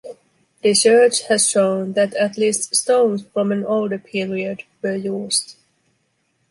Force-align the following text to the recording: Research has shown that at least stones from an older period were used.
Research 0.63 1.21
has 1.29 1.47
shown 1.47 1.93
that 1.93 2.15
at 2.15 2.35
least 2.35 2.75
stones 2.75 3.21
from 3.33 3.51
an 3.51 3.63
older 3.63 3.99
period 3.99 4.63
were 4.81 4.95
used. 4.95 5.57